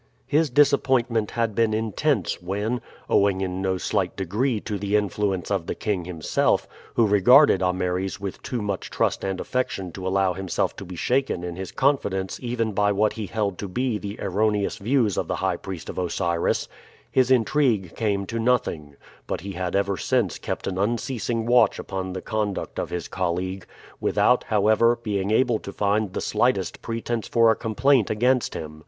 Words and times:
His 0.25 0.49
disappointment 0.49 1.29
had 1.29 1.53
been 1.53 1.75
intense 1.75 2.41
when 2.41 2.81
owing 3.07 3.41
in 3.41 3.61
no 3.61 3.77
slight 3.77 4.15
degree 4.15 4.59
to 4.61 4.79
the 4.79 4.95
influence 4.95 5.51
of 5.51 5.67
the 5.67 5.75
king 5.75 6.05
himself, 6.05 6.67
who 6.95 7.05
regarded 7.05 7.61
Ameres 7.61 8.19
with 8.19 8.41
too 8.41 8.63
much 8.63 8.89
trust 8.89 9.23
and 9.23 9.39
affection 9.39 9.91
to 9.91 10.07
allow 10.07 10.33
himself 10.33 10.75
to 10.77 10.85
be 10.85 10.95
shaken 10.95 11.43
in 11.43 11.55
his 11.55 11.71
confidence 11.71 12.39
even 12.41 12.71
by 12.73 12.91
what 12.91 13.13
he 13.13 13.27
held 13.27 13.59
to 13.59 13.67
be 13.67 13.99
the 13.99 14.19
erroneous 14.19 14.77
views 14.77 15.17
of 15.19 15.27
the 15.27 15.35
high 15.35 15.55
priest 15.57 15.87
of 15.87 15.99
Osiris 15.99 16.67
his 17.11 17.29
intrigue 17.29 17.95
came 17.95 18.25
to 18.25 18.39
nothing; 18.39 18.95
but 19.27 19.41
he 19.41 19.51
had 19.51 19.75
ever 19.75 19.97
since 19.97 20.39
kept 20.39 20.65
an 20.65 20.79
unceasing 20.79 21.45
watch 21.45 21.77
upon 21.77 22.13
the 22.13 22.23
conduct 22.23 22.79
of 22.79 22.89
his 22.89 23.07
colleague, 23.07 23.67
without, 23.99 24.45
however, 24.45 24.95
being 24.95 25.29
able 25.29 25.59
to 25.59 25.71
find 25.71 26.13
the 26.13 26.21
slightest 26.21 26.81
pretense 26.81 27.27
for 27.27 27.53
complaint 27.53 28.09
against 28.09 28.55
him. 28.55 28.79